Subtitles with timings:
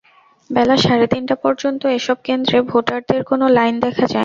[0.49, 4.19] বেলা সাড়ে তিনটা পর্যন্ত এসব কেন্দ্রে ভোটারদের কোনো লাইন দেখা যায়নি।